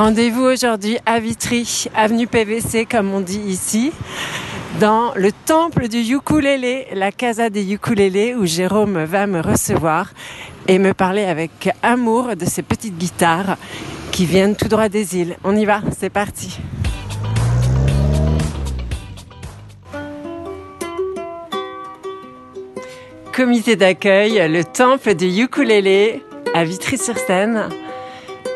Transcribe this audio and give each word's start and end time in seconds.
Rendez-vous 0.00 0.44
aujourd'hui 0.44 0.96
à 1.04 1.20
Vitry, 1.20 1.84
avenue 1.94 2.26
PVC 2.26 2.86
comme 2.86 3.12
on 3.12 3.20
dit 3.20 3.42
ici, 3.46 3.92
dans 4.80 5.12
le 5.14 5.30
temple 5.30 5.88
du 5.88 5.98
ukulélé, 5.98 6.86
la 6.94 7.12
casa 7.12 7.50
des 7.50 7.74
ukulélés 7.74 8.34
où 8.34 8.46
Jérôme 8.46 9.04
va 9.04 9.26
me 9.26 9.42
recevoir 9.42 10.14
et 10.68 10.78
me 10.78 10.94
parler 10.94 11.24
avec 11.24 11.68
amour 11.82 12.34
de 12.34 12.46
ces 12.46 12.62
petites 12.62 12.96
guitares 12.96 13.58
qui 14.10 14.24
viennent 14.24 14.56
tout 14.56 14.68
droit 14.68 14.88
des 14.88 15.18
îles. 15.18 15.36
On 15.44 15.54
y 15.54 15.66
va, 15.66 15.82
c'est 15.94 16.08
parti. 16.08 16.58
Comité 23.36 23.76
d'accueil, 23.76 24.48
le 24.48 24.64
temple 24.64 25.14
du 25.14 25.42
ukulélé 25.42 26.22
à 26.54 26.64
Vitry-sur-Seine 26.64 27.68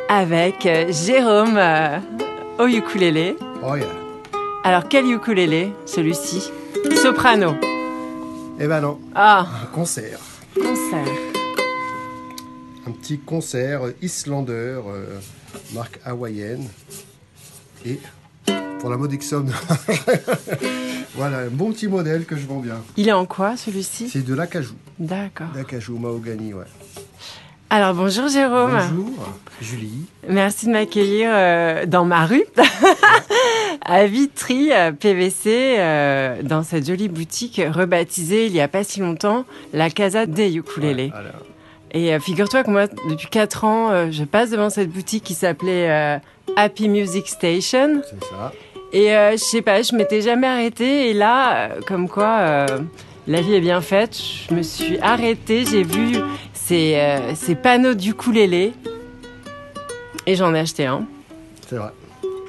avec 0.09 0.67
euh, 0.67 0.93
Jérôme 0.93 1.57
euh, 1.57 1.99
au 2.59 2.67
ukulélé. 2.67 3.37
Oh 3.63 3.77
yeah. 3.77 3.87
Alors 4.63 4.89
quel 4.89 5.07
ukulélé 5.11 5.73
Celui-ci? 5.87 6.51
Soprano. 7.03 7.55
Eh 8.61 8.67
ben 8.67 8.81
non, 8.81 8.99
Ah, 9.15 9.47
un 9.63 9.67
concert. 9.67 10.19
concert. 10.55 11.07
Un 12.87 12.91
petit 12.93 13.19
concert 13.19 13.81
islandeur, 14.03 14.85
euh, 14.89 15.19
marque 15.73 15.99
hawaïenne. 16.05 16.67
Et 17.87 17.99
pour 18.81 18.91
la 18.91 18.97
modique 18.97 19.23
somme, 19.23 19.51
voilà, 21.15 21.39
un 21.39 21.49
bon 21.49 21.73
petit 21.73 21.89
modèle 21.89 22.25
que 22.27 22.37
je 22.37 22.47
vends 22.47 22.61
bien. 22.61 22.77
Il 22.97 23.09
est 23.09 23.13
en 23.13 23.27
quoi 23.27 23.57
celui-ci? 23.57 24.09
C'est 24.09 24.25
de 24.25 24.35
l'acajou. 24.35 24.75
D'accord. 24.99 25.49
L'acajou 25.55 25.99
mahogany, 25.99 26.53
ouais. 26.55 26.65
Alors 27.75 27.93
bonjour 27.93 28.29
Jérôme. 28.29 28.79
Bonjour, 28.93 29.33
Julie. 29.61 30.07
Merci 30.29 30.67
de 30.67 30.71
m'accueillir 30.71 31.29
euh, 31.33 31.87
dans 31.87 32.05
ma 32.05 32.25
rue, 32.25 32.45
à 33.85 34.07
Vitry, 34.07 34.71
PVC, 35.01 35.75
euh, 35.79 36.41
dans 36.45 36.63
cette 36.63 36.87
jolie 36.87 37.09
boutique 37.09 37.61
rebaptisée 37.69 38.47
il 38.47 38.53
n'y 38.53 38.61
a 38.61 38.69
pas 38.69 38.85
si 38.85 39.01
longtemps, 39.01 39.45
la 39.73 39.91
Casa 39.91 40.27
des 40.27 40.55
Ukulélés. 40.55 41.11
Et 41.91 42.15
euh, 42.15 42.21
figure-toi 42.21 42.63
que 42.63 42.71
moi, 42.71 42.87
depuis 43.11 43.27
4 43.27 43.65
ans, 43.65 44.09
je 44.09 44.23
passe 44.23 44.51
devant 44.51 44.71
cette 44.71 44.91
boutique 44.91 45.25
qui 45.25 45.35
s'appelait 45.35 46.21
Happy 46.55 46.89
Music 46.89 47.27
Station. 47.27 48.03
C'est 48.09 48.25
ça. 48.25 48.53
Et 48.93 49.09
je 49.33 49.43
sais 49.43 49.63
pas, 49.63 49.83
je 49.83 49.97
m'étais 49.97 50.21
jamais 50.21 50.47
arrêtée. 50.47 51.11
Et 51.11 51.13
là, 51.13 51.71
comme 51.89 52.09
quoi, 52.09 52.67
la 53.27 53.41
vie 53.41 53.55
est 53.55 53.61
bien 53.61 53.81
faite. 53.81 54.17
Je 54.49 54.55
me 54.55 54.63
suis 54.63 54.97
arrêtée. 55.01 55.65
J'ai 55.69 55.83
vu 55.83 56.19
ces, 56.67 56.95
euh, 56.97 57.35
ces 57.35 57.55
panneaux 57.55 57.95
d'ukulélé. 57.95 58.73
Et 60.27 60.35
j'en 60.37 60.55
ai 60.55 60.61
acheté 60.61 60.87
un 60.87 61.07
C'est 61.69 61.77
vrai. 61.77 61.91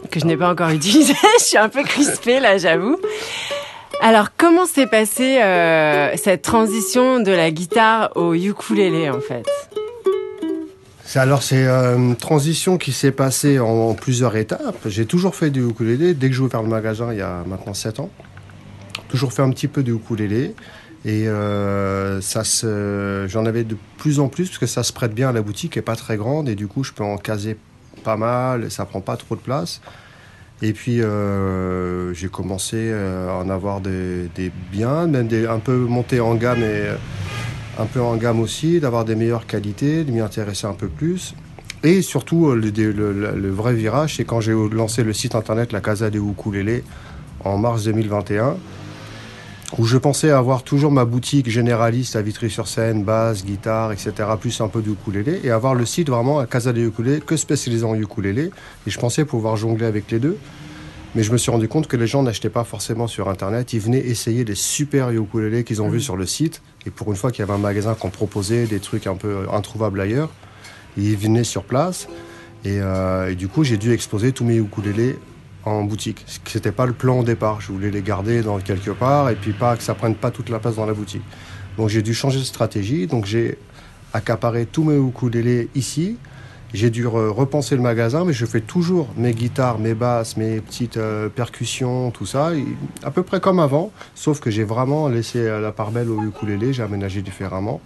que 0.10 0.20
je 0.20 0.26
n'ai 0.26 0.38
pas 0.38 0.50
encore 0.50 0.70
utilisé. 0.70 1.14
je 1.40 1.44
suis 1.44 1.58
un 1.58 1.70
peu 1.70 1.84
crispée 1.84 2.40
là, 2.40 2.58
j'avoue. 2.58 2.98
Alors, 4.02 4.30
comment 4.38 4.66
s'est 4.66 4.88
passée 4.88 5.40
euh, 5.42 6.16
cette 6.16 6.42
transition 6.42 7.20
de 7.20 7.32
la 7.32 7.52
guitare 7.52 8.12
au 8.16 8.34
ukulélé 8.34 9.10
en 9.10 9.20
fait? 9.22 9.46
Alors 11.18 11.44
c'est 11.44 11.66
euh, 11.66 11.96
une 11.96 12.18
transition 12.18 12.78
qui 12.78 12.92
s'est 12.92 13.12
passée 13.12 13.58
en, 13.60 13.68
en 13.68 13.94
plusieurs 13.94 14.36
étapes. 14.36 14.76
J'ai 14.88 15.06
toujours 15.06 15.34
fait 15.34 15.50
du 15.50 15.66
ukulélé 15.66 16.14
dès 16.14 16.28
que 16.30 16.36
j'ai 16.36 16.42
ouvert 16.42 16.62
le 16.62 16.68
magasin 16.68 17.14
il 17.14 17.20
y 17.20 17.22
a 17.22 17.44
maintenant 17.48 17.74
7 17.74 18.02
ans. 18.02 18.10
Toujours 19.08 19.32
fait 19.32 19.42
un 19.42 19.50
petit 19.52 19.70
peu 19.70 19.82
de 19.82 19.94
ukulélé 19.94 20.56
et 21.06 21.28
euh, 21.28 22.20
j'en 23.28 23.46
avais 23.46 23.64
de 23.64 23.78
plus 23.98 24.20
en 24.20 24.28
plus 24.28 24.48
parce 24.48 24.58
que 24.58 24.66
ça 24.66 24.82
se 24.82 24.92
prête 24.92 25.14
bien 25.14 25.30
à 25.30 25.32
la 25.32 25.44
boutique 25.44 25.78
est 25.78 25.84
pas 25.84 25.96
très 25.96 26.18
grande 26.18 26.50
et 26.50 26.56
du 26.56 26.68
coup 26.68 26.84
je 26.84 26.94
peux 26.94 27.04
en 27.04 27.18
caser 27.18 27.58
pas 28.04 28.18
mal, 28.18 28.72
ça 28.72 28.86
prend 28.86 29.02
pas 29.02 29.16
trop 29.16 29.36
de 29.36 29.42
place. 29.42 29.82
Et 30.64 30.74
puis 30.74 31.02
euh, 31.02 32.14
j'ai 32.14 32.28
commencé 32.28 32.78
euh, 32.78 33.30
à 33.30 33.36
en 33.36 33.50
avoir 33.50 33.82
des, 33.82 34.30
biens, 34.72 35.06
même 35.06 35.30
un 35.48 35.60
peu 35.60 35.78
monter 35.78 36.20
en 36.22 36.34
gamme 36.34 36.64
et 36.64 36.88
un 37.78 37.86
peu 37.86 38.02
en 38.02 38.16
gamme 38.16 38.40
aussi, 38.40 38.80
d'avoir 38.80 39.06
des 39.06 39.16
meilleures 39.16 39.46
qualités, 39.46 40.06
de 40.06 40.12
m'y 40.12 40.22
intéresser 40.22 40.66
un 40.66 40.74
peu 40.74 40.88
plus. 40.88 41.36
Et 41.84 42.02
surtout, 42.02 42.54
le, 42.54 43.50
vrai 43.52 43.74
virage, 43.74 44.16
c'est 44.16 44.26
quand 44.26 44.42
j'ai 44.42 44.54
lancé 44.54 45.04
le 45.04 45.14
site 45.14 45.36
internet 45.36 45.72
La 45.72 45.82
Casa 45.82 46.10
des 46.10 46.18
Ukulélés 46.18 46.84
en 47.44 47.60
mars 47.60 47.84
2021, 47.84 48.56
où 49.78 49.86
je 49.86 49.98
pensais 49.98 50.32
avoir 50.32 50.64
toujours 50.64 50.92
ma 50.92 51.04
boutique 51.04 51.50
généraliste 51.50 52.16
à 52.16 52.22
Vitry-sur-Seine, 52.22 53.04
basse, 53.04 53.44
guitare, 53.44 53.92
etc., 53.92 54.14
plus 54.40 54.62
un 54.62 54.70
peu 54.70 54.82
de 54.82 54.92
ukulélé, 54.92 55.42
et 55.44 55.52
avoir 55.52 55.76
le 55.76 55.86
site 55.86 56.10
vraiment 56.10 56.40
à 56.40 56.46
Casa 56.46 56.72
des 56.72 56.86
Ukulélés, 56.86 57.20
que 57.20 57.36
spécialisé 57.36 57.84
en 57.84 57.96
ukulélé. 57.96 58.52
Et 58.88 58.90
je 58.90 58.98
pensais 59.00 59.26
pouvoir 59.26 59.58
jongler 59.58 59.86
avec 59.86 60.10
les 60.12 60.20
deux. 60.20 60.38
Mais 61.14 61.24
je 61.24 61.32
me 61.32 61.38
suis 61.38 61.52
rendu 61.52 61.68
compte 61.68 61.88
que 61.88 61.98
les 61.98 62.08
gens 62.08 62.24
n'achetaient 62.24 62.50
pas 62.50 62.64
forcément 62.64 63.08
sur 63.08 63.30
Internet. 63.30 63.74
Ils 63.74 63.80
venaient 63.80 64.06
essayer 64.06 64.44
des 64.44 64.56
super 64.56 65.12
ukulélés 65.12 65.64
qu'ils 65.64 65.82
ont 65.82 65.90
vus 65.90 66.02
sur 66.02 66.18
le 66.18 66.26
site. 66.26 66.62
Et 66.86 66.90
pour 66.90 67.10
une 67.10 67.16
fois 67.16 67.32
qu'il 67.32 67.40
y 67.40 67.44
avait 67.44 67.54
un 67.54 67.58
magasin 67.58 67.96
qu'on 67.96 68.10
proposait 68.10 68.66
des 68.66 68.80
trucs 68.80 69.08
un 69.08 69.16
peu 69.16 69.48
introuvables 69.52 70.00
ailleurs, 70.00 70.30
ils 70.98 71.16
venaient 71.18 71.46
sur 71.46 71.64
place. 71.64 72.08
Et, 72.64 72.80
euh, 72.82 73.32
et 73.32 73.36
du 73.36 73.48
coup, 73.48 73.64
j'ai 73.64 73.78
dû 73.78 73.94
exposer 73.94 74.32
tous 74.32 74.44
mes 74.44 74.58
ukulélés 74.58 75.18
en 75.66 75.84
boutique. 75.84 76.24
Ce 76.28 76.58
n'était 76.58 76.72
pas 76.72 76.86
le 76.86 76.94
plan 76.94 77.20
au 77.20 77.24
départ. 77.24 77.60
Je 77.62 77.72
voulais 77.72 77.92
les 77.92 78.02
garder 78.02 78.42
dans 78.42 78.60
quelque 78.60 78.92
part 78.92 79.30
et 79.30 79.36
puis 79.36 79.52
pas 79.54 79.76
que 79.76 79.84
ça 79.84 79.94
prenne 79.96 80.16
pas 80.16 80.32
toute 80.32 80.50
la 80.50 80.60
place 80.60 80.76
dans 80.76 80.86
la 80.86 80.94
boutique. 80.94 81.24
Donc 81.78 81.90
j'ai 81.90 82.02
dû 82.02 82.14
changer 82.14 82.40
de 82.40 82.44
stratégie. 82.44 83.08
Donc 83.08 83.26
j'ai 83.26 83.58
accaparé 84.14 84.66
tous 84.66 84.84
mes 84.84 84.98
ukulélés 84.98 85.70
ici. 85.76 86.18
J'ai 86.74 86.90
dû 86.90 87.06
re- 87.06 87.30
repenser 87.30 87.76
le 87.76 87.82
magasin, 87.82 88.26
mais 88.26 88.34
je 88.34 88.46
fais 88.46 88.60
toujours 88.60 89.08
mes 89.16 89.34
guitares, 89.34 89.80
mes 89.80 89.94
basses, 89.94 90.36
mes 90.36 90.60
petites 90.60 90.98
euh, 90.98 91.30
percussions, 91.30 92.12
tout 92.12 92.26
ça, 92.26 92.52
à 93.04 93.12
peu 93.12 93.24
près 93.24 93.40
comme 93.40 93.60
avant, 93.60 93.92
sauf 94.14 94.42
que 94.42 94.52
j'ai 94.52 94.66
vraiment 94.66 95.08
laissé 95.08 95.40
euh, 95.40 95.62
la 95.62 95.72
part 95.72 95.92
belle 95.92 96.10
au 96.10 96.22
ukulélé, 96.22 96.74
j'ai 96.74 96.84
aménagé 96.84 97.22
différemment. 97.22 97.80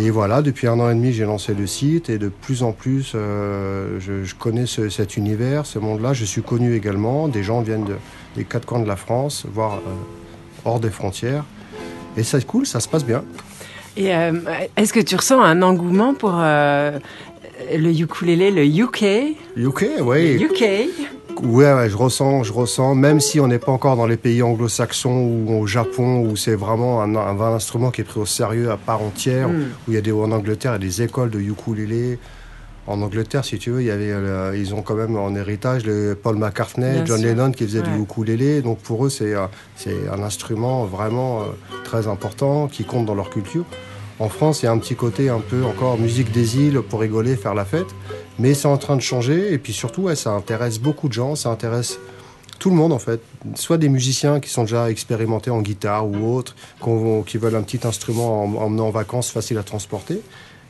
Et 0.00 0.10
voilà, 0.10 0.42
depuis 0.42 0.68
un 0.68 0.78
an 0.78 0.88
et 0.90 0.94
demi, 0.94 1.12
j'ai 1.12 1.24
lancé 1.24 1.54
le 1.54 1.66
site 1.66 2.08
et 2.08 2.18
de 2.18 2.28
plus 2.28 2.62
en 2.62 2.70
plus, 2.70 3.12
euh, 3.16 3.98
je, 3.98 4.22
je 4.22 4.34
connais 4.36 4.64
ce- 4.66 4.88
cet 4.90 5.16
univers, 5.16 5.66
ce 5.66 5.80
monde-là. 5.80 6.12
Je 6.12 6.24
suis 6.24 6.40
connu 6.42 6.76
également. 6.76 7.26
Des 7.26 7.42
gens 7.42 7.62
viennent 7.62 7.84
de- 7.84 7.96
des 8.36 8.44
quatre 8.44 8.64
coins 8.64 8.78
de 8.78 8.86
la 8.86 8.94
France, 8.94 9.44
voire 9.52 9.74
euh, 9.78 9.90
hors 10.64 10.78
des 10.78 10.90
frontières. 10.90 11.44
Et 12.16 12.22
c'est 12.22 12.46
cool, 12.46 12.64
ça 12.64 12.78
se 12.78 12.88
passe 12.88 13.04
bien. 13.04 13.24
Et 13.96 14.14
euh, 14.14 14.32
est-ce 14.76 14.92
que 14.92 15.00
tu 15.00 15.16
ressens 15.16 15.40
un 15.42 15.62
engouement 15.62 16.14
pour 16.14 16.30
le 16.36 17.90
ukulélé, 17.90 18.52
le 18.52 18.64
UK 18.64 19.02
UK, 19.56 19.80
Le 19.96 20.02
oui. 20.02 20.40
UK 20.40 20.88
Ouais, 21.42 21.72
ouais, 21.72 21.88
je 21.88 21.96
ressens, 21.96 22.42
je 22.42 22.52
ressens, 22.52 22.94
même 22.96 23.20
si 23.20 23.38
on 23.38 23.46
n'est 23.46 23.58
pas 23.60 23.70
encore 23.72 23.96
dans 23.96 24.06
les 24.06 24.16
pays 24.16 24.42
anglo-saxons 24.42 25.10
ou 25.46 25.60
au 25.60 25.66
Japon, 25.66 26.20
où 26.22 26.36
c'est 26.36 26.54
vraiment 26.56 27.00
un, 27.02 27.14
un, 27.14 27.40
un 27.40 27.54
instrument 27.54 27.90
qui 27.90 28.00
est 28.00 28.04
pris 28.04 28.18
au 28.20 28.26
sérieux 28.26 28.70
à 28.70 28.76
part 28.76 29.02
entière, 29.02 29.48
Mm. 29.48 29.62
où 29.86 29.90
il 29.92 29.94
y 29.94 29.96
a 29.96 30.00
des, 30.00 30.10
en 30.12 30.32
Angleterre, 30.32 30.72
il 30.72 30.82
y 30.82 30.86
a 30.86 30.88
des 30.90 31.02
écoles 31.02 31.30
de 31.30 31.38
ukulélé. 31.40 32.18
En 32.88 33.02
Angleterre, 33.02 33.44
si 33.44 33.58
tu 33.58 33.70
veux, 33.70 33.82
il 33.82 33.86
y 33.86 33.90
avait, 33.90 34.58
ils 34.58 34.74
ont 34.74 34.80
quand 34.82 34.94
même 34.94 35.14
en 35.16 35.34
héritage 35.34 35.84
le 35.84 36.14
Paul 36.20 36.36
McCartney, 36.36 36.90
Bien 36.94 37.04
John 37.04 37.18
sûr. 37.18 37.28
Lennon 37.28 37.52
qui 37.52 37.64
faisait 37.64 37.80
Ouais. 37.80 37.88
du 37.96 38.00
ukulélé. 38.02 38.62
Donc 38.62 38.78
pour 38.78 39.04
eux, 39.04 39.10
c'est 39.10 39.34
euh, 39.34 39.44
c'est 39.76 39.94
un 40.10 40.22
instrument 40.22 40.86
vraiment 40.86 41.40
euh, 41.40 41.44
très 41.84 42.08
important 42.08 42.66
qui 42.66 42.84
compte 42.84 43.04
dans 43.04 43.14
leur 43.14 43.28
culture. 43.28 43.64
En 44.20 44.28
France, 44.28 44.62
il 44.62 44.66
y 44.66 44.68
a 44.68 44.72
un 44.72 44.78
petit 44.78 44.96
côté 44.96 45.28
un 45.28 45.38
peu 45.40 45.64
encore 45.64 45.96
musique 45.98 46.32
des 46.32 46.56
îles 46.58 46.80
pour 46.82 47.00
rigoler, 47.00 47.36
faire 47.36 47.54
la 47.54 47.64
fête. 47.64 47.86
Mais 48.38 48.52
c'est 48.54 48.66
en 48.66 48.76
train 48.76 48.96
de 48.96 49.00
changer. 49.02 49.52
Et 49.52 49.58
puis 49.58 49.72
surtout, 49.72 50.12
ça 50.16 50.30
intéresse 50.30 50.80
beaucoup 50.80 51.08
de 51.08 51.12
gens. 51.12 51.36
Ça 51.36 51.50
intéresse 51.50 51.98
tout 52.58 52.70
le 52.70 52.76
monde 52.76 52.92
en 52.92 52.98
fait. 52.98 53.20
Soit 53.54 53.78
des 53.78 53.88
musiciens 53.88 54.40
qui 54.40 54.50
sont 54.50 54.62
déjà 54.62 54.90
expérimentés 54.90 55.50
en 55.50 55.62
guitare 55.62 56.08
ou 56.08 56.34
autres, 56.34 56.56
qu'on- 56.80 57.22
qui 57.22 57.38
veulent 57.38 57.54
un 57.54 57.62
petit 57.62 57.86
instrument 57.86 58.42
en 58.44 58.54
emmenant 58.64 58.88
en 58.88 58.90
vacances 58.90 59.30
facile 59.30 59.58
à 59.58 59.62
transporter. 59.62 60.20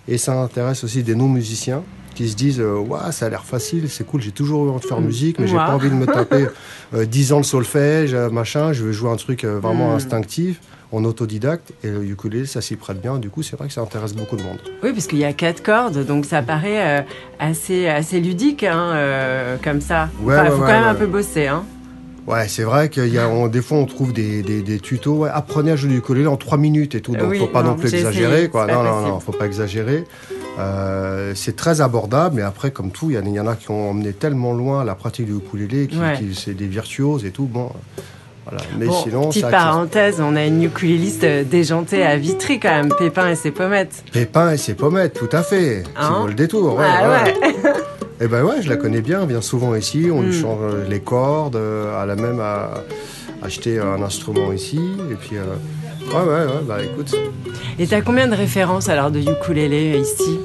Et 0.06 0.18
ça 0.18 0.34
intéresse 0.38 0.84
aussi 0.84 1.02
des 1.02 1.14
non-musiciens 1.14 1.82
qui 2.18 2.28
se 2.28 2.34
disent 2.34 2.58
euh, 2.60 2.74
Ouah, 2.78 3.12
ça 3.12 3.26
a 3.26 3.28
l'air 3.28 3.44
facile, 3.44 3.88
c'est 3.88 4.04
cool, 4.04 4.20
j'ai 4.20 4.32
toujours 4.32 4.66
eu 4.66 4.70
envie 4.70 4.80
de 4.80 4.86
faire 4.86 5.00
musique, 5.00 5.38
mais 5.38 5.46
j'ai 5.46 5.54
pas 5.54 5.70
envie 5.74 5.88
de 5.88 5.94
me 5.94 6.04
taper 6.06 6.46
euh, 6.94 7.04
10 7.04 7.32
ans 7.32 7.40
de 7.40 7.44
solfège, 7.44 8.12
euh, 8.12 8.28
machin, 8.28 8.72
je 8.72 8.82
veux 8.82 8.90
jouer 8.92 9.10
un 9.10 9.16
truc 9.16 9.44
euh, 9.44 9.60
vraiment 9.60 9.92
Mm. 9.92 9.96
instinctif, 9.96 10.60
en 10.90 11.04
autodidacte. 11.04 11.72
Et 11.84 11.90
le 11.90 12.02
ukulélé, 12.04 12.46
ça 12.46 12.60
s'y 12.60 12.74
prête 12.74 13.00
bien. 13.00 13.18
Du 13.18 13.30
coup, 13.30 13.42
c'est 13.44 13.56
vrai 13.56 13.68
que 13.68 13.74
ça 13.74 13.82
intéresse 13.82 14.14
beaucoup 14.14 14.36
de 14.36 14.42
monde. 14.42 14.58
Oui, 14.82 14.92
parce 14.92 15.06
qu'il 15.06 15.18
y 15.18 15.24
a 15.24 15.32
quatre 15.32 15.62
cordes, 15.62 16.04
donc 16.04 16.24
ça 16.24 16.42
paraît 16.42 16.98
euh, 16.98 17.02
assez, 17.38 17.86
assez 17.86 18.18
ludique, 18.20 18.64
hein, 18.64 18.90
euh, 18.94 19.56
comme 19.62 19.80
ça. 19.80 20.08
Ouais, 20.22 20.34
Enfin, 20.34 20.42
ouais, 20.44 20.48
faut 20.50 20.54
ouais, 20.56 20.60
quand 20.60 20.66
même 20.72 20.82
ouais. 20.84 20.88
un 20.88 20.94
peu 20.94 21.06
bosser. 21.06 21.46
Hein. 21.46 21.62
Ouais, 22.26 22.46
c'est 22.46 22.64
vrai 22.64 22.90
qu'il 22.90 23.08
y 23.08 23.18
a, 23.18 23.26
on- 23.26 23.48
des 23.48 23.62
fois 23.62 23.78
on 23.78 23.86
trouve 23.86 24.12
des, 24.12 24.42
des, 24.42 24.60
des 24.60 24.80
tutos. 24.80 25.14
Ouais, 25.14 25.30
apprenez 25.32 25.70
à 25.70 25.76
jouer 25.76 25.88
du 25.90 25.96
ukulélé 25.98 26.26
en 26.26 26.36
3 26.36 26.58
minutes 26.58 26.94
et 26.94 27.00
tout. 27.00 27.16
Donc 27.16 27.30
Oui, 27.30 27.38
faut 27.38 27.46
pas 27.46 27.62
non, 27.62 27.70
non, 27.70 27.76
plus 27.76 27.94
exagérer. 27.94 28.32
essayé, 28.34 28.48
quoi. 28.50 28.66
Non, 28.66 28.82
non, 28.82 29.00
non, 29.00 29.18
faut 29.20 29.32
pas 29.32 29.46
exagérer. 29.46 30.04
Euh, 30.58 31.32
c'est 31.34 31.56
très 31.56 31.80
abordable, 31.80 32.36
mais 32.36 32.42
après, 32.42 32.70
comme 32.70 32.90
tout, 32.90 33.10
il 33.10 33.14
y, 33.14 33.18
en 33.18 33.22
a- 33.22 33.28
il 33.28 33.32
y 33.34 33.40
en 33.40 33.46
a 33.46 33.54
qui 33.56 33.70
ont 33.70 33.90
emmené 33.90 34.12
tellement 34.12 34.52
loin 34.52 34.84
la 34.84 34.94
pratique 34.94 35.26
du 35.26 35.34
ukulélé, 35.36 35.86
qui, 35.86 35.98
Ouais. 35.98 36.14
qui- 36.18 36.34
c'est 36.34 36.54
des 36.54 36.66
virtuoses 36.66 37.24
et 37.24 37.30
tout. 37.30 37.44
Bon, 37.44 37.70
voilà. 38.44 38.62
Mais 38.78 38.86
Bon, 38.86 38.92
sinon, 39.04 39.28
petite 39.28 39.42
ça 39.42 39.50
parenthèse, 39.50 40.20
on 40.20 40.34
a 40.36 40.44
une 40.44 40.62
ukuléliste 40.64 41.24
euh, 41.24 41.44
déjantée 41.44 42.02
à 42.02 42.16
Vitry 42.16 42.58
quand 42.58 42.70
même, 42.70 42.88
Pépin 42.98 43.28
et 43.28 43.34
ses 43.36 43.50
pommettes. 43.50 44.02
Pépin 44.12 44.50
et 44.52 44.56
ses 44.56 44.74
pommettes, 44.74 45.14
tout 45.14 45.28
à 45.36 45.42
fait. 45.42 45.84
Hein 45.96 46.20
vaut 46.22 46.26
le 46.26 46.34
détour. 46.34 46.76
Ouais, 46.76 46.84
ah 46.88 47.08
ouais. 47.24 47.34
ouais. 47.52 47.72
Eh 48.20 48.26
ben 48.26 48.42
ouais, 48.42 48.60
je 48.62 48.68
la 48.68 48.76
connais 48.76 49.00
bien, 49.00 49.22
elle 49.22 49.28
vient 49.28 49.40
souvent 49.40 49.76
ici, 49.76 50.08
on 50.12 50.22
lui 50.22 50.30
Mm. 50.30 50.40
change 50.42 50.74
les 50.88 50.98
cordes, 51.00 51.54
euh, 51.54 52.02
elle 52.02 52.10
a 52.10 52.16
même 52.16 52.40
à, 52.40 52.82
acheté 53.42 53.78
un 53.78 54.02
instrument 54.02 54.52
ici, 54.52 54.80
et 55.10 55.14
puis... 55.14 55.36
euh, 55.36 55.44
ouais, 56.12 56.20
ouais, 56.20 56.44
ouais, 56.46 56.62
bah 56.66 56.82
écoute, 56.82 57.14
Et 57.78 57.86
t'as 57.86 58.00
combien 58.00 58.26
de 58.28 58.34
références 58.34 58.88
alors 58.88 59.10
de 59.10 59.20
ukulélé 59.20 59.94
euh, 59.94 59.98
ici? 59.98 60.38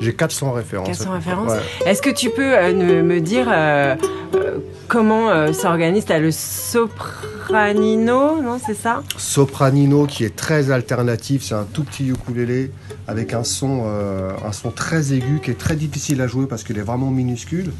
J'ai 0.00 0.14
400 0.14 0.52
références. 0.52 0.86
400 0.86 1.12
références 1.12 1.52
Ouais. 1.52 1.58
Est-ce 1.86 2.02
que 2.02 2.10
tu 2.10 2.30
peux 2.30 2.56
euh, 2.56 3.02
me 3.02 3.20
dire 3.20 3.46
euh, 3.50 3.96
euh, 4.36 4.58
comment 4.86 5.30
euh, 5.30 5.52
s'organise? 5.52 6.04
T'as 6.04 6.20
le 6.20 6.30
sopranino, 6.30 8.40
non 8.40 8.58
c'est 8.64 8.74
ça? 8.74 9.02
Sopranino 9.16 10.06
qui 10.06 10.24
est 10.24 10.36
très 10.36 10.70
alternatif, 10.70 11.42
c'est 11.42 11.56
un 11.56 11.66
tout 11.72 11.82
petit 11.82 12.06
ukulélé 12.08 12.70
avec 13.08 13.32
un 13.34 13.42
son, 13.42 13.86
un 13.86 14.52
son 14.52 14.70
très 14.70 15.12
aigu 15.14 15.40
qui 15.42 15.50
est 15.50 15.58
très 15.58 15.74
difficile 15.76 16.20
à 16.20 16.26
jouer 16.26 16.46
parce 16.46 16.62
qu'il 16.62 16.76
est 16.78 16.82
vraiment 16.82 17.10
minuscule. 17.10 17.72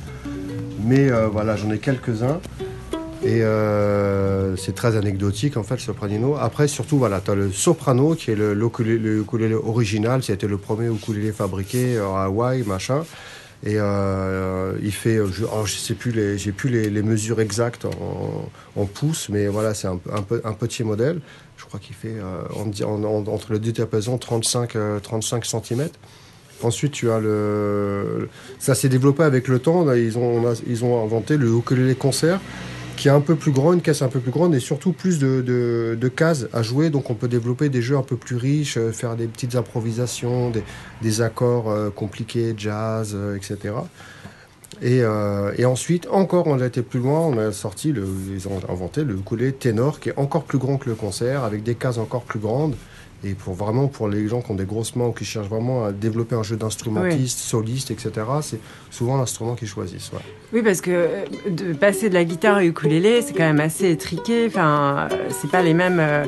Mais 0.84 1.08
voilà, 1.30 1.54
j'en 1.54 1.70
ai 1.70 1.78
quelques-uns. 1.78 2.40
Et 3.24 3.42
euh, 3.42 4.54
c'est 4.56 4.74
très 4.74 4.96
anecdotique 4.96 5.56
en 5.56 5.62
fait 5.62 5.74
le 5.74 5.80
sopranino. 5.80 6.36
Après 6.36 6.68
surtout 6.68 6.98
voilà, 6.98 7.20
tu 7.20 7.30
as 7.30 7.34
le 7.34 7.50
soprano 7.50 8.14
qui 8.14 8.30
est 8.30 8.36
le, 8.36 8.54
le 8.54 9.54
original, 9.56 10.22
c'était 10.22 10.46
le 10.46 10.56
premier 10.56 10.88
ukulélé 10.88 11.32
fabriqué 11.32 11.96
euh, 11.96 12.14
à 12.14 12.24
Hawaï, 12.24 12.62
machin. 12.62 13.04
Et 13.64 13.74
euh, 13.74 14.74
il 14.82 14.92
fait, 14.92 15.18
je, 15.32 15.44
alors, 15.44 15.66
je 15.66 15.74
sais 15.74 15.94
plus 15.94 16.12
les, 16.12 16.36
plus 16.52 16.70
les, 16.70 17.02
mesures 17.02 17.40
exactes 17.40 17.86
en, 17.86 18.48
en 18.76 18.84
pouces, 18.86 19.28
mais 19.30 19.48
voilà, 19.48 19.74
c'est 19.74 19.88
un, 19.88 19.96
petit 19.96 20.84
modèle. 20.84 21.20
Je 21.56 21.64
crois 21.64 21.80
qu'il 21.80 21.96
fait 21.96 22.14
entre 22.54 23.52
le 23.52 23.58
diapasons 23.58 24.16
35, 24.16 24.76
euh, 24.76 25.00
35 25.00 25.44
cm. 25.44 25.88
Ensuite, 26.62 26.92
tu 26.92 27.10
as 27.10 27.18
le. 27.18 28.28
Ça 28.58 28.74
s'est 28.74 28.88
développé 28.88 29.24
avec 29.24 29.48
le 29.48 29.58
temps. 29.58 29.92
Ils 29.92 30.18
ont 30.18 31.04
inventé 31.04 31.36
le 31.36 31.48
ukulélé 31.48 31.94
concert, 31.96 32.40
qui 32.98 33.06
est 33.06 33.12
un 33.12 33.20
peu 33.20 33.36
plus 33.36 33.52
grand, 33.52 33.72
une 33.72 33.80
caisse 33.80 34.02
un 34.02 34.08
peu 34.08 34.18
plus 34.18 34.32
grande 34.32 34.56
et 34.56 34.60
surtout 34.60 34.92
plus 34.92 35.20
de, 35.20 36.12
cases 36.14 36.46
à 36.52 36.62
jouer. 36.62 36.90
Donc, 36.90 37.10
on 37.10 37.14
peut 37.14 37.28
développer 37.28 37.68
des 37.68 37.80
jeux 37.80 37.96
un 37.96 38.02
peu 38.02 38.16
plus 38.16 38.36
riches, 38.36 38.76
euh, 38.76 38.90
faire 38.90 39.14
des 39.14 39.28
petites 39.28 39.54
improvisations, 39.54 40.50
des, 40.50 40.64
des 41.00 41.22
accords 41.22 41.70
euh, 41.70 41.90
compliqués, 41.90 42.54
jazz, 42.56 43.12
euh, 43.14 43.36
etc. 43.36 43.74
Et, 44.82 45.04
ensuite, 45.64 46.08
encore, 46.10 46.46
on 46.48 46.60
a 46.60 46.66
été 46.66 46.82
plus 46.82 47.00
loin, 47.00 47.20
on 47.20 47.38
a 47.38 47.52
sorti, 47.52 47.90
ils 47.90 48.48
ont 48.48 48.60
inventé 48.68 49.04
le 49.04 49.14
ukulélé 49.14 49.52
ténor, 49.52 50.00
qui 50.00 50.10
est 50.10 50.18
encore 50.18 50.44
plus 50.44 50.58
grand 50.58 50.76
que 50.76 50.88
le 50.88 50.94
concert, 50.94 51.44
avec 51.44 51.62
des 51.62 51.74
cases 51.74 51.98
encore 51.98 52.22
plus 52.22 52.38
grandes. 52.38 52.74
Et 53.24 53.34
pour 53.34 53.54
vraiment, 53.54 53.88
pour 53.88 54.08
les 54.08 54.28
gens 54.28 54.40
qui 54.40 54.50
ont 54.52 54.54
des 54.54 54.64
grosses 54.64 54.94
mains 54.94 55.06
ou 55.06 55.12
qui 55.12 55.24
cherchent 55.24 55.48
vraiment 55.48 55.84
à 55.84 55.92
développer 55.92 56.36
un 56.36 56.44
jeu 56.44 56.56
d'instrumentiste, 56.56 57.38
soliste, 57.40 57.90
etc., 57.90 58.10
c'est 58.42 58.60
souvent 58.90 59.16
l'instrument 59.16 59.54
qu'ils 59.56 59.66
choisissent. 59.68 60.12
ouais. 60.12 60.20
Oui, 60.52 60.62
parce 60.62 60.80
que 60.80 60.90
euh, 60.92 61.24
de 61.50 61.72
passer 61.72 62.08
de 62.10 62.14
la 62.14 62.24
guitare 62.24 62.58
au 62.58 62.60
ukulélé, 62.60 63.20
c'est 63.22 63.32
quand 63.32 63.44
même 63.46 63.60
assez 63.60 63.90
étriqué. 63.90 64.46
Enfin, 64.46 65.08
c'est 65.30 65.50
pas 65.50 65.62
les 65.62 65.74
mêmes, 65.74 65.98
euh, 65.98 66.24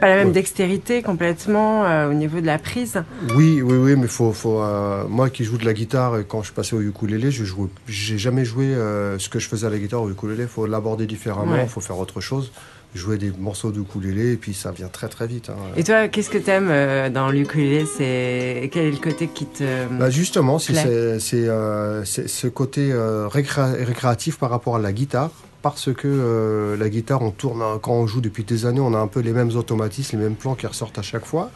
pas 0.00 0.08
la 0.08 0.16
même 0.16 0.28
Ouais. 0.28 0.32
dextérité 0.34 1.02
complètement 1.02 1.84
euh, 1.84 2.10
au 2.10 2.14
niveau 2.14 2.40
de 2.40 2.46
la 2.46 2.58
prise. 2.58 3.02
Oui, 3.36 3.62
oui, 3.62 3.76
oui, 3.76 3.94
mais 3.96 4.06
faut, 4.08 4.32
faut, 4.32 4.60
euh, 4.60 5.04
moi 5.08 5.30
qui 5.30 5.44
joue 5.44 5.56
de 5.56 5.64
la 5.64 5.72
guitare, 5.72 6.18
et 6.18 6.24
quand 6.24 6.42
je 6.42 6.52
passais 6.52 6.74
au 6.74 6.80
ukulélé, 6.80 7.30
je 7.30 7.44
jouais, 7.44 7.68
j'ai 7.86 8.18
jamais 8.18 8.44
joué 8.44 8.66
euh, 8.66 9.18
ce 9.20 9.28
que 9.28 9.38
je 9.38 9.48
faisais 9.48 9.66
à 9.66 9.70
la 9.70 9.78
guitare 9.78 10.02
au 10.02 10.10
ukulélé. 10.10 10.46
Faut 10.48 10.66
l'aborder 10.66 11.06
différemment, 11.06 11.52
Ouais. 11.52 11.66
faut 11.68 11.80
faire 11.80 11.98
autre 11.98 12.20
chose. 12.20 12.50
Jouer 12.98 13.16
des 13.16 13.30
morceaux 13.38 13.70
de 13.70 13.80
ukulélé, 13.80 14.32
et 14.32 14.36
puis 14.36 14.52
ça 14.54 14.72
vient 14.72 14.88
très 14.88 15.08
très 15.08 15.26
vite. 15.26 15.50
hein. 15.50 15.56
Et 15.76 15.84
toi, 15.84 16.08
qu'est-ce 16.08 16.30
que 16.30 16.38
t'aimes 16.38 16.68
euh, 16.70 17.08
dans 17.10 17.30
l'ukulélé? 17.30 17.86
C'est 17.86 18.68
quel 18.72 18.86
est 18.86 18.90
le 18.90 18.96
côté 18.98 19.28
qui 19.28 19.46
te 19.46 19.86
Bah 19.98 20.10
justement, 20.10 20.58
c'est 20.58 20.74
c'est, 21.20 21.48
euh, 21.48 22.04
ce 22.04 22.46
côté 22.48 22.90
euh, 22.92 23.28
récré- 23.28 23.84
récréatif 23.84 24.38
par 24.38 24.50
rapport 24.50 24.76
à 24.76 24.78
la 24.80 24.92
guitare, 24.92 25.30
parce 25.62 25.92
que 25.94 26.08
euh, 26.08 26.76
la 26.76 26.88
guitare, 26.88 27.22
on 27.22 27.30
tourne 27.30 27.62
quand 27.80 27.92
on 27.92 28.06
joue 28.06 28.20
depuis 28.20 28.42
des 28.44 28.66
années, 28.66 28.80
on 28.80 28.94
a 28.94 28.98
un 28.98 29.06
peu 29.06 29.20
les 29.20 29.32
mêmes 29.32 29.54
automatismes, 29.56 30.16
les 30.18 30.24
mêmes 30.24 30.34
plans 30.34 30.54
qui 30.56 30.66
ressortent 30.66 30.98
à 30.98 31.02
chaque 31.02 31.24
fois. 31.24 31.50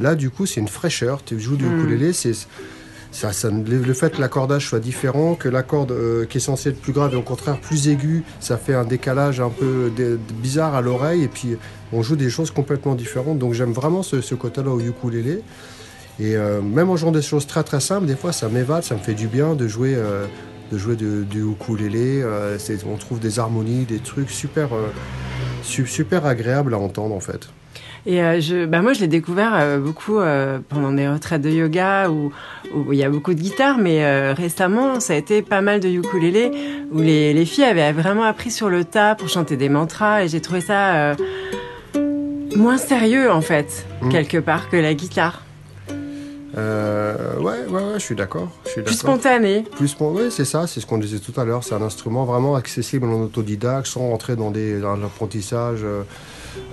Là, 0.00 0.14
du 0.14 0.30
coup, 0.30 0.46
c'est 0.46 0.60
une 0.60 0.68
fraîcheur. 0.68 1.22
Tu 1.24 1.38
joues 1.40 1.56
du 1.56 1.66
Mm. 1.66 1.78
ukulélé, 1.80 2.12
c'est 2.12 2.32
le 3.24 3.92
fait 3.94 4.10
que 4.10 4.20
l'accordage 4.20 4.68
soit 4.68 4.80
différent, 4.80 5.34
que 5.34 5.48
la 5.48 5.62
corde 5.62 5.92
euh, 5.92 6.24
qui 6.26 6.38
est 6.38 6.40
censée 6.40 6.70
être 6.70 6.80
plus 6.80 6.92
grave 6.92 7.14
est 7.14 7.16
au 7.16 7.22
contraire 7.22 7.60
plus 7.60 7.88
aiguë, 7.88 8.24
ça 8.40 8.56
fait 8.56 8.74
un 8.74 8.84
décalage 8.84 9.40
un 9.40 9.50
peu 9.50 9.90
bizarre 10.34 10.74
à 10.74 10.80
l'oreille 10.80 11.24
et 11.24 11.28
puis 11.28 11.56
on 11.92 12.02
joue 12.02 12.16
des 12.16 12.30
choses 12.30 12.50
complètement 12.50 12.94
différentes. 12.94 13.38
Donc 13.38 13.54
j'aime 13.54 13.72
vraiment 13.72 14.02
ce, 14.02 14.34
côté-là 14.34 14.70
au 14.70 14.80
ukulélé. 14.80 15.42
Et 16.20 16.36
euh, 16.36 16.60
même 16.60 16.90
en 16.90 16.96
jouant 16.96 17.12
des 17.12 17.22
choses 17.22 17.46
très 17.46 17.62
très 17.62 17.80
simples, 17.80 18.06
des 18.06 18.16
fois 18.16 18.32
ça 18.32 18.48
m'évade, 18.48 18.82
ça 18.82 18.94
me 18.94 19.00
fait 19.00 19.14
du 19.14 19.28
bien 19.28 19.54
de 19.54 19.68
jouer, 19.68 19.94
euh, 19.96 20.26
de 20.72 21.22
du 21.24 21.42
ukulélé. 21.42 22.24
On 22.86 22.96
trouve 22.96 23.20
des 23.20 23.38
harmonies, 23.38 23.84
des 23.84 24.00
trucs 24.00 24.30
super, 24.30 24.68
su- 25.62 25.86
super 25.86 26.26
agréables 26.26 26.74
à 26.74 26.78
entendre 26.78 27.14
en 27.14 27.20
fait. 27.20 27.48
Et 28.10 28.22
euh, 28.22 28.40
je, 28.40 28.64
bah 28.64 28.80
moi, 28.80 28.94
je 28.94 29.00
l'ai 29.00 29.06
découvert 29.06 29.52
euh, 29.54 29.78
beaucoup 29.78 30.18
euh, 30.18 30.60
pendant 30.70 30.92
des 30.92 31.06
retraites 31.06 31.42
de 31.42 31.50
yoga 31.50 32.08
où 32.10 32.32
où 32.74 32.92
il 32.94 32.98
y 32.98 33.04
a 33.04 33.10
beaucoup 33.10 33.34
de 33.34 33.40
guitare, 33.40 33.76
mais 33.78 34.02
euh, 34.02 34.32
récemment, 34.34 34.98
ça 34.98 35.12
a 35.12 35.16
été 35.16 35.42
pas 35.42 35.60
mal 35.60 35.78
de 35.80 35.88
ukulélé 35.88 36.50
où 36.90 37.00
les, 37.00 37.34
les 37.34 37.44
filles 37.44 37.64
avaient 37.64 37.92
vraiment 37.92 38.24
appris 38.24 38.50
sur 38.50 38.70
le 38.70 38.84
tas 38.84 39.14
pour 39.14 39.28
chanter 39.28 39.56
des 39.58 39.68
mantras 39.68 40.24
et 40.24 40.28
j'ai 40.28 40.40
trouvé 40.40 40.60
ça 40.62 40.94
euh, 40.94 41.14
moins 42.56 42.78
sérieux 42.78 43.30
en 43.30 43.40
fait, 43.42 43.86
Mm. 44.00 44.08
quelque 44.10 44.38
part, 44.38 44.68
que 44.70 44.76
la 44.76 44.94
guitare. 44.94 45.42
Euh, 46.56 47.36
ouais, 47.38 47.66
ouais, 47.68 47.82
ouais, 47.82 47.94
je 47.94 47.98
suis 47.98 48.14
d'accord. 48.14 48.48
Plus 48.84 48.94
spontané. 48.94 49.64
Plus 49.76 49.94
oui, 50.00 50.22
c'est 50.30 50.44
ça, 50.44 50.66
c'est 50.66 50.80
ce 50.80 50.86
qu'on 50.86 50.98
disait 50.98 51.18
tout 51.18 51.38
à 51.38 51.44
l'heure. 51.44 51.62
C'est 51.64 51.74
un 51.74 51.82
instrument 51.82 52.24
vraiment 52.24 52.54
accessible 52.56 53.06
en 53.06 53.20
autodidacte, 53.22 53.86
sans 53.86 54.08
rentrer 54.08 54.36
dans, 54.36 54.50
des, 54.50 54.80
dans 54.80 54.96
l'apprentissage 54.96 55.80
euh, 55.82 56.02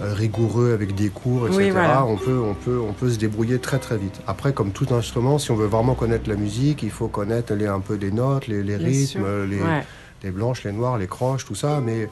rigoureux 0.01 0.73
avec 0.73 0.95
des 0.95 1.09
cours, 1.09 1.47
etc. 1.47 1.63
Oui, 1.65 1.69
voilà. 1.71 2.05
on, 2.05 2.15
peut, 2.15 2.39
on, 2.39 2.53
peut, 2.53 2.79
on 2.79 2.93
peut 2.93 3.09
se 3.09 3.17
débrouiller 3.17 3.59
très 3.59 3.79
très 3.79 3.97
vite. 3.97 4.21
Après, 4.27 4.53
comme 4.53 4.71
tout 4.71 4.87
instrument, 4.93 5.37
si 5.39 5.51
on 5.51 5.55
veut 5.55 5.67
vraiment 5.67 5.95
connaître 5.95 6.29
la 6.29 6.35
musique, 6.35 6.81
il 6.83 6.91
faut 6.91 7.07
connaître 7.07 7.53
les, 7.53 7.67
un 7.67 7.81
peu 7.81 7.95
les 7.95 8.11
notes, 8.11 8.47
les, 8.47 8.61
rythmes, 8.77 9.45
les, 9.49 9.59
Ouais. 9.59 9.83
les 10.23 10.31
blanches, 10.31 10.63
les 10.63 10.71
noires, 10.71 10.97
les 10.97 11.07
croches, 11.07 11.45
tout 11.45 11.55
ça. 11.55 11.81
Mais 11.83 12.07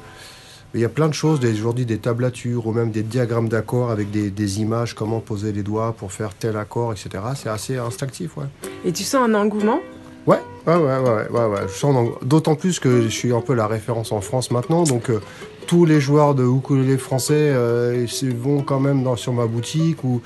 il 0.74 0.82
y 0.82 0.86
a 0.86 0.90
plein 0.90 1.08
de 1.08 1.14
choses, 1.14 1.40
aujourd'hui 1.46 1.86
des 1.86 2.00
tablatures 2.00 2.66
ou 2.68 2.72
même 2.72 2.92
des 2.92 3.04
diagrammes 3.04 3.50
d'accords 3.50 3.92
avec 3.92 4.10
des, 4.12 4.32
des 4.32 4.60
images, 4.62 4.94
comment 4.96 5.20
poser 5.20 5.52
les 5.52 5.64
doigts 5.64 5.94
pour 5.98 6.12
faire 6.12 6.34
tel 6.34 6.58
accord, 6.58 6.92
etc. 6.94 7.24
C'est 7.36 7.50
assez 7.50 7.78
instinctif, 7.78 8.38
ouais. 8.38 8.46
Et 8.86 8.92
tu 8.92 9.04
sens 9.04 9.30
un 9.30 9.34
engouement? 9.36 9.80
Ouais, 10.26 10.40
ouais, 10.68 10.76
ouais, 10.76 10.98
ouais, 11.00 11.28
ouais, 11.30 11.46
ouais. 11.46 11.62
Je 11.68 11.74
sens 11.74 12.10
d'autant 12.24 12.56
plus 12.56 12.80
que 12.80 13.02
je 13.04 13.08
suis 13.10 13.34
un 13.34 13.42
peu 13.42 13.54
la 13.54 13.68
référence 13.68 14.12
en 14.12 14.22
France 14.22 14.52
maintenant, 14.52 14.84
donc 14.84 15.10
euh, 15.10 15.20
tous 15.68 15.86
les 15.86 16.00
joueurs 16.00 16.34
de 16.34 16.44
ukulélé 16.46 16.98
français 16.98 17.34
euh, 17.54 18.06
vont 18.42 18.62
quand 18.64 18.80
même 18.80 19.04
dans, 19.04 19.16
sur 19.18 19.34
ma 19.34 19.46
boutique 19.48 20.04
ou 20.04 20.22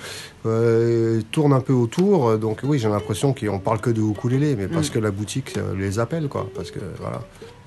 euh, 0.45 1.21
tournent 1.31 1.53
un 1.53 1.61
peu 1.61 1.73
autour. 1.73 2.37
Donc 2.37 2.59
oui, 2.63 2.77
j'ai 2.79 2.89
l'impression 2.89 3.33
qu'on 3.33 3.59
parle 3.59 3.81
que 3.81 3.89
de 3.89 4.01
ukulélé, 4.01 4.55
mais 4.55 4.67
parce 4.67 4.89
Mm. 4.89 4.93
que 4.93 4.99
la 4.99 5.11
boutique 5.11 5.59
les 5.77 5.99
appelle, 5.99 6.27
quoi. 6.29 6.47
Parce 6.55 6.69
que 6.71 6.79
voilà, 7.01 7.21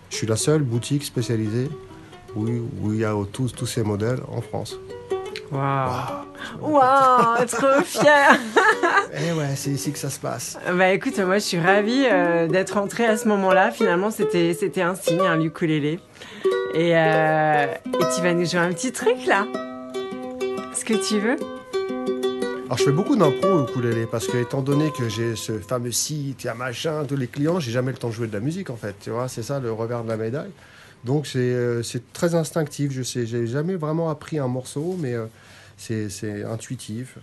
je 0.08 0.16
suis 0.16 0.26
la 0.26 0.36
seule 0.36 0.62
boutique 0.62 1.04
spécialisée 1.04 1.68
où, 2.36 2.46
où 2.82 2.92
il 2.92 3.00
y 3.00 3.04
a 3.04 3.14
tous, 3.32 3.52
tous 3.52 3.66
ces 3.66 3.82
modèles 3.82 4.20
en 4.28 4.40
France. 4.40 4.78
Waouh 5.50 5.90
Waouh 6.60 7.44
Trop 7.46 7.82
fière 7.84 8.38
Eh 9.12 9.32
ouais, 9.32 9.54
c'est 9.56 9.70
ici 9.70 9.92
que 9.92 9.98
ça 9.98 10.10
se 10.10 10.20
passe. 10.20 10.56
Bah 10.72 10.90
écoute, 10.90 11.18
moi 11.18 11.34
je 11.38 11.44
suis 11.44 11.58
ravie 11.58 12.06
euh, 12.10 12.46
d'être 12.46 12.76
entrée 12.76 13.06
à 13.06 13.16
ce 13.16 13.26
moment-là. 13.28 13.70
Finalement, 13.72 14.10
c'était 14.10 14.54
c'était 14.54 14.82
un 14.82 14.94
signe, 14.94 15.20
un 15.20 15.40
ukulélé. 15.40 15.98
Et, 16.72 16.96
euh, 16.96 17.66
et 17.86 18.14
tu 18.14 18.22
vas 18.22 18.32
nous 18.32 18.46
jouer 18.46 18.60
un 18.60 18.72
petit 18.72 18.92
truc 18.92 19.26
là 19.26 19.44
Ce 20.72 20.84
que 20.84 20.94
tu 20.94 21.18
veux 21.18 21.36
Alors 22.66 22.78
je 22.78 22.84
fais 22.84 22.92
beaucoup 22.92 23.16
d'impro 23.16 23.48
au 23.48 23.64
ukulélé 23.64 24.06
parce 24.06 24.28
que 24.28 24.38
étant 24.38 24.62
donné 24.62 24.92
que 24.96 25.08
j'ai 25.08 25.34
ce 25.34 25.58
fameux 25.58 25.90
site, 25.90 26.44
il 26.44 26.46
y 26.46 26.50
a 26.50 26.54
machin, 26.54 27.04
tous 27.08 27.16
les 27.16 27.26
clients, 27.26 27.58
j'ai 27.58 27.72
jamais 27.72 27.90
le 27.90 27.98
temps 27.98 28.08
de 28.08 28.14
jouer 28.14 28.28
de 28.28 28.32
la 28.32 28.40
musique 28.40 28.70
en 28.70 28.76
fait. 28.76 28.94
Tu 29.00 29.10
vois, 29.10 29.26
c'est 29.26 29.42
ça 29.42 29.58
le 29.58 29.72
revers 29.72 30.04
de 30.04 30.08
la 30.08 30.16
médaille. 30.16 30.52
Donc 31.04 31.26
euh, 31.34 31.82
c'est 31.82 32.12
très 32.12 32.34
instinctif. 32.34 32.92
Je 32.92 33.02
sais, 33.02 33.26
j'ai 33.26 33.46
jamais 33.46 33.76
vraiment 33.76 34.10
appris 34.10 34.38
un 34.38 34.48
morceau, 34.48 34.96
mais 34.98 35.14
euh, 35.14 35.26
c'est 35.76 36.44
intuitif. 36.44 37.18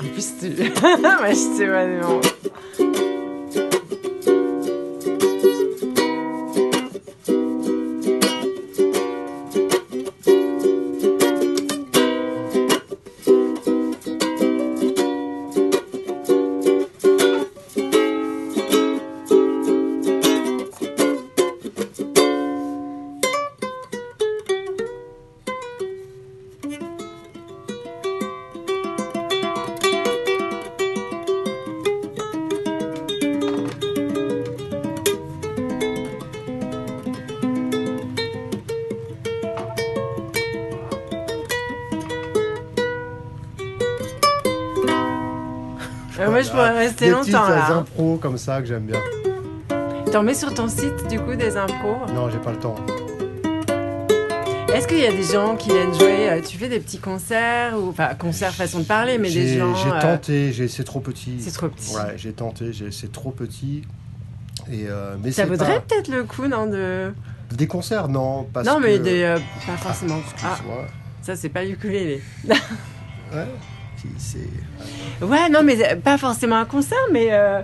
Ah, 0.00 0.04
en 0.04 0.08
plus, 0.12 0.38
tu... 0.40 0.46
ouais, 0.46 0.70
je 1.30 1.34
sais 1.34 1.66
pas. 1.66 2.37
Des 47.00 47.10
longtemps 47.10 47.20
petites 47.22 47.32
là. 47.34 47.66
hein. 47.70 47.76
impros 47.78 48.16
comme 48.16 48.38
ça 48.38 48.60
que 48.60 48.66
j'aime 48.66 48.84
bien. 48.86 49.00
T'en 50.12 50.22
mets 50.22 50.34
sur 50.34 50.52
ton 50.54 50.68
site 50.68 51.06
du 51.08 51.20
coup 51.20 51.34
des 51.34 51.56
impros? 51.56 51.96
Non, 52.14 52.30
j'ai 52.30 52.38
pas 52.38 52.50
le 52.52 52.58
temps. 52.58 52.76
Est-ce 54.74 54.86
qu'il 54.86 54.98
y 55.00 55.06
a 55.06 55.12
des 55.12 55.22
gens 55.24 55.56
qui 55.56 55.70
viennent 55.70 55.94
jouer 55.94 56.30
euh, 56.30 56.40
Tu 56.46 56.56
fais 56.58 56.68
des 56.68 56.78
petits 56.78 56.98
concerts 56.98 57.74
ou 57.78 57.88
enfin 57.88 58.14
concerts 58.18 58.52
façon 58.54 58.80
de 58.80 58.84
parler, 58.84 59.18
mais 59.18 59.30
des 59.30 59.58
gens. 59.58 59.74
j'ai 59.74 59.90
euh, 59.90 60.00
tenté, 60.00 60.68
c'est 60.68 60.84
trop 60.84 61.00
petit. 61.00 61.36
C'est 61.40 61.52
trop 61.52 61.68
petit. 61.68 61.94
Ouais, 61.94 62.14
j'ai 62.16 62.32
tenté, 62.32 62.70
c'est 62.90 63.10
trop 63.10 63.30
petit. 63.30 63.82
Et 64.70 64.84
euh, 64.86 65.16
mais 65.22 65.32
Ça 65.32 65.46
vaudrait 65.46 65.76
pas- 65.76 65.80
peut-être 65.80 66.08
le 66.08 66.24
coup, 66.24 66.46
non 66.46 66.66
de... 66.66 67.12
des 67.52 67.66
concerts, 67.66 68.08
non, 68.08 68.46
parce 68.52 68.66
Non, 68.66 68.78
mais 68.78 68.98
que- 68.98 69.02
des, 69.04 69.36
pas 69.66 69.76
forcément. 69.78 70.16
Ah, 70.42 70.48
Excuse-moi. 70.50 70.84
ça 71.22 71.34
c'est 71.36 71.48
pas 71.48 71.64
ukulélé. 71.64 72.20
Ouais, 72.46 73.46
c'est. 74.18 75.24
Ouais, 75.24 75.48
non, 75.50 75.62
mais 75.62 75.76
euh, 75.82 75.96
pas 75.96 76.18
forcément 76.18 76.56
un 76.56 76.64
concert, 76.64 76.98
mais 77.12 77.28
euh, 77.30 77.60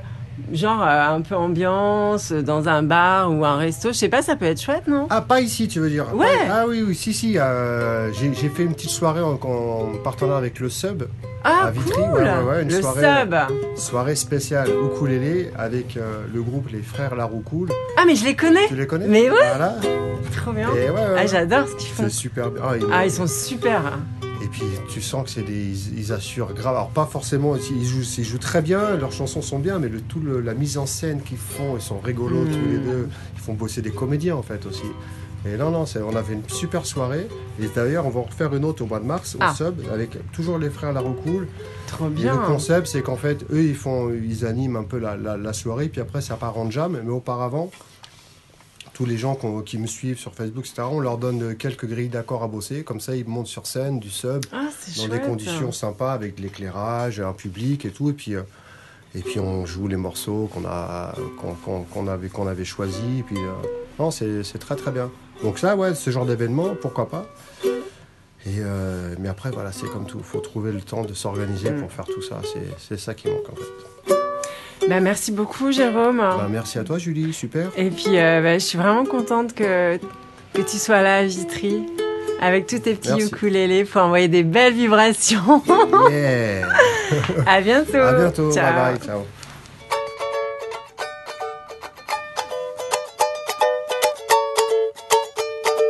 genre 0.52 0.82
euh, 0.82 1.14
un 1.16 1.20
peu 1.20 1.34
ambiance 1.36 2.32
dans 2.32 2.68
un 2.68 2.82
bar 2.82 3.30
ou 3.32 3.44
un 3.44 3.56
resto. 3.56 3.88
Je 3.92 3.98
sais 3.98 4.08
pas, 4.08 4.22
ça 4.22 4.36
peut 4.36 4.46
être 4.46 4.60
chouette, 4.60 4.88
non? 4.88 5.06
Ah, 5.10 5.20
pas 5.20 5.40
ici, 5.40 5.68
tu 5.68 5.80
veux 5.80 5.90
dire? 5.90 6.14
Ouais. 6.14 6.26
Ah 6.50 6.64
oui, 6.68 6.82
oui, 6.86 6.94
si, 6.94 7.12
si. 7.12 7.38
euh, 7.38 8.12
j'ai 8.12 8.32
j'ai 8.34 8.48
fait 8.48 8.64
une 8.64 8.74
petite 8.74 8.90
soirée 8.90 9.20
en, 9.22 9.34
en 9.34 9.92
partenariat 10.02 10.38
avec 10.38 10.58
le 10.60 10.68
Sub. 10.68 11.04
Ah, 11.46 11.66
à 11.66 11.70
Vitry, 11.70 11.92
cool 11.92 12.04
ouais, 12.14 12.22
ouais, 12.22 12.42
ouais, 12.42 12.62
une 12.62 12.70
Le 12.70 12.80
soirée, 12.80 13.02
sub 13.20 13.34
Soirée 13.76 14.16
spéciale 14.16 14.70
ukulélé 14.70 15.50
avec 15.58 15.98
euh, 15.98 16.22
le 16.32 16.40
groupe 16.42 16.70
Les 16.72 16.80
Frères 16.80 17.14
Laroucoul. 17.14 17.68
Ah, 17.98 18.04
mais 18.06 18.14
je 18.14 18.24
les 18.24 18.34
connais 18.34 18.66
Tu 18.66 18.76
les 18.76 18.86
connais? 18.86 19.06
Mais 19.06 19.30
ouais. 19.30 19.36
Voilà. 19.36 19.74
Trop 20.34 20.52
bien 20.52 20.70
Et 20.74 20.88
ouais, 20.88 20.96
ouais, 20.96 21.16
Ah, 21.18 21.26
j'adore 21.26 21.68
ce 21.68 21.74
qu'ils 21.76 21.90
font. 21.90 22.04
C'est 22.04 22.08
super 22.08 22.50
bien. 22.50 22.62
Ah, 22.66 22.76
ils- 22.78 22.86
Ah, 22.90 23.04
ils 23.04 23.10
sont 23.10 23.26
super 23.26 23.82
Et 24.22 24.23
puis 24.54 24.62
tu 24.88 25.02
sens 25.02 25.24
que 25.24 25.30
c'est 25.30 25.42
des, 25.42 25.52
ils, 25.52 25.98
ils 25.98 26.12
assurent 26.12 26.54
grave. 26.54 26.76
Alors 26.76 26.90
pas 26.90 27.06
forcément, 27.06 27.56
ils 27.56 27.84
jouent, 27.84 28.02
ils 28.18 28.24
jouent 28.24 28.38
très 28.38 28.62
bien, 28.62 28.94
leurs 28.96 29.10
chansons 29.12 29.42
sont 29.42 29.58
bien, 29.58 29.80
mais 29.80 29.88
le 29.88 30.00
tout 30.00 30.20
le- 30.20 30.40
la 30.40 30.54
mise 30.54 30.78
en 30.78 30.86
scène 30.86 31.20
qu'ils 31.22 31.38
font, 31.38 31.76
ils 31.76 31.82
sont 31.82 31.98
rigolos 31.98 32.44
tous 32.44 32.70
les 32.70 32.78
deux. 32.78 33.08
Ils 33.34 33.40
font 33.40 33.54
bosser 33.54 33.82
des 33.82 33.90
comédiens 33.90 34.36
en 34.36 34.42
fait 34.42 34.64
aussi. 34.66 34.84
Et 35.46 35.56
non 35.58 35.70
non, 35.70 35.84
on 36.08 36.16
avait 36.16 36.34
une 36.34 36.48
super 36.48 36.86
soirée. 36.86 37.26
Et 37.60 37.66
d'ailleurs, 37.74 38.06
on 38.06 38.10
va 38.10 38.20
en 38.20 38.22
refaire 38.22 38.54
une 38.54 38.64
autre 38.64 38.82
au 38.82 38.86
mois 38.86 39.00
de 39.00 39.04
mars 39.04 39.34
au 39.34 39.38
Ah. 39.40 39.52
sub 39.54 39.74
avec 39.92 40.16
toujours 40.32 40.56
les 40.58 40.70
frères 40.70 40.92
Laroucoul. 40.92 41.48
Trop 41.88 42.06
Et 42.06 42.10
bien 42.10 42.34
le 42.40 42.46
concept, 42.46 42.86
c'est 42.86 43.02
qu'en 43.02 43.16
fait, 43.16 43.44
eux, 43.52 43.62
ils 43.62 43.74
font, 43.74 44.10
ils 44.10 44.46
animent 44.46 44.76
un 44.76 44.84
peu 44.84 44.98
la, 44.98 45.16
la- 45.16 45.36
la 45.36 45.52
soirée, 45.52 45.88
puis 45.88 46.00
après, 46.00 46.20
ça 46.22 46.36
part 46.36 46.56
en 46.56 46.70
jam. 46.70 46.98
Mais 47.04 47.10
auparavant, 47.12 47.70
tous 48.94 49.04
les 49.04 49.18
gens 49.18 49.36
qui 49.66 49.76
me 49.76 49.86
suivent 49.86 50.18
sur 50.18 50.32
Facebook, 50.34 50.64
etc., 50.64 50.82
on 50.90 51.00
leur 51.00 51.18
donne 51.18 51.54
quelques 51.56 51.84
grilles 51.86 52.08
d'accords 52.08 52.42
à 52.42 52.48
bosser. 52.48 52.82
Comme 52.84 53.00
ça, 53.00 53.14
ils 53.14 53.26
montent 53.26 53.46
sur 53.48 53.66
scène, 53.66 53.98
du 54.00 54.08
sub, 54.08 54.44
Ah, 54.52 54.68
dans 54.86 54.92
chouette 54.94 55.10
des 55.10 55.20
conditions 55.20 55.72
sympas, 55.72 56.12
avec 56.12 56.36
de 56.36 56.42
l'éclairage, 56.42 57.20
un 57.20 57.32
public 57.32 57.84
et 57.84 57.90
tout. 57.90 58.08
Et 58.08 58.12
puis, 58.14 58.34
euh, 58.36 58.42
et 59.14 59.20
puis 59.20 59.38
on 59.40 59.66
joue 59.66 59.86
les 59.88 59.96
morceaux 59.96 60.48
qu'on 60.52 60.64
a, 60.64 61.14
qu'on 61.92 62.06
avait, 62.06 62.28
qu'on 62.28 62.46
avait 62.46 62.64
choisis. 62.64 63.00
Et 63.18 63.22
puis, 63.22 63.36
euh, 63.36 63.50
non, 63.98 64.10
c'est 64.10 64.42
très 64.58 64.76
très 64.76 64.90
bien. 64.92 65.10
Donc 65.42 65.58
ça, 65.58 65.76
ouais, 65.76 65.94
ce 65.94 66.10
genre 66.10 66.24
d'événement, 66.24 66.74
pourquoi 66.80 67.08
pas. 67.08 67.26
Et 68.46 68.58
euh, 68.60 69.14
mais 69.18 69.28
après, 69.28 69.50
voilà, 69.50 69.72
c'est 69.72 69.86
comme 69.86 70.06
tout. 70.06 70.18
Il 70.18 70.24
faut 70.24 70.40
trouver 70.40 70.70
le 70.70 70.80
temps 70.82 71.02
de 71.02 71.14
s'organiser 71.14 71.70
Mm. 71.70 71.80
pour 71.80 71.90
faire 71.92 72.04
tout 72.06 72.22
ça. 72.22 72.40
C'est 72.78 72.98
ça 72.98 73.14
qui 73.14 73.28
manque 73.28 73.48
en 73.50 73.56
fait. 73.56 74.23
Bah, 74.88 75.00
merci 75.00 75.32
beaucoup, 75.32 75.72
Jérôme. 75.72 76.18
Bah, 76.18 76.46
merci 76.50 76.78
à 76.78 76.84
toi, 76.84 76.98
Julie. 76.98 77.32
Super. 77.32 77.70
Et 77.76 77.90
puis, 77.90 78.18
euh, 78.18 78.42
bah, 78.42 78.54
je 78.54 78.64
suis 78.64 78.78
vraiment 78.78 79.04
contente 79.04 79.54
que, 79.54 79.98
que 80.52 80.60
tu 80.62 80.76
sois 80.78 81.00
là 81.00 81.18
à 81.18 81.24
Vitry 81.24 81.82
avec 82.40 82.66
tous 82.66 82.80
tes 82.80 82.94
petits 82.94 83.08
Merci. 83.10 83.26
ukulélés 83.28 83.84
pour 83.84 84.02
envoyer 84.02 84.28
des 84.28 84.42
belles 84.42 84.74
vibrations. 84.74 85.62
Yeah. 86.10 86.68
à 87.46 87.60
bientôt. 87.60 87.96
à 87.96 88.12
bientôt. 88.12 88.52
Ciao. 88.52 88.74
Bye 88.74 88.98
bye. 88.98 89.06
Ciao. 89.06 89.20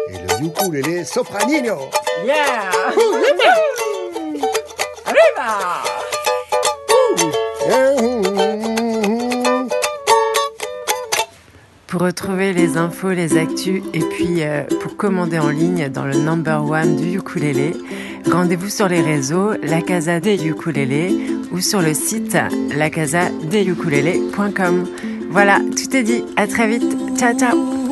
Et 0.08 0.18
le 0.18 0.46
ukulélé 0.46 1.04
sopranino. 1.04 1.90
Yeah. 2.24 2.70
Arriba. 5.06 5.93
Pour 11.94 12.02
retrouver 12.02 12.52
les 12.52 12.76
infos, 12.76 13.10
les 13.10 13.38
actus 13.38 13.80
et 13.94 14.00
puis 14.00 14.42
euh, 14.42 14.64
pour 14.80 14.96
commander 14.96 15.38
en 15.38 15.50
ligne 15.50 15.88
dans 15.88 16.04
le 16.04 16.16
number 16.16 16.68
one 16.68 16.96
du 16.96 17.18
ukulélé, 17.18 17.70
rendez-vous 18.28 18.68
sur 18.68 18.88
les 18.88 19.00
réseaux 19.00 19.52
La 19.62 19.80
Casa 19.80 20.18
des 20.18 20.44
Ukulélés 20.44 21.16
ou 21.52 21.60
sur 21.60 21.80
le 21.80 21.94
site 21.94 22.36
lacasadeukulélés.com. 22.76 24.88
Voilà, 25.30 25.60
tout 25.60 25.96
est 25.96 26.02
dit. 26.02 26.24
À 26.34 26.48
très 26.48 26.66
vite. 26.66 26.96
Ciao, 27.16 27.38
ciao. 27.38 27.83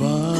above. 0.00 0.39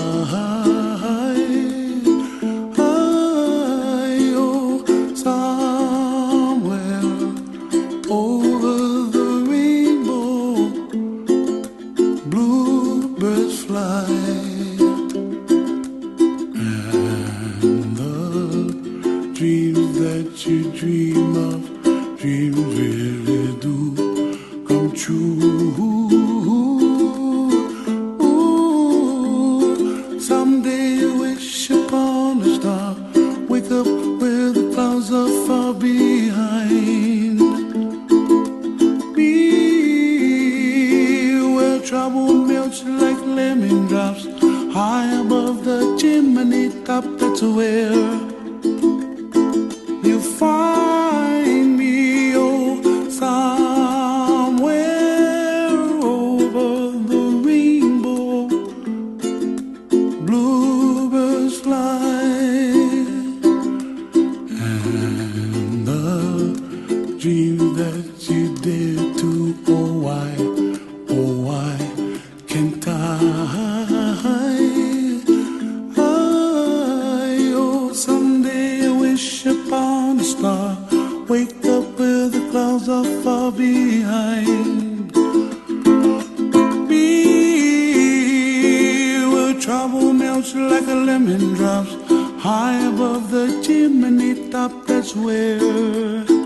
lift 94.41 94.55
up, 94.55 94.87
that's 94.87 95.15
where 95.15 96.40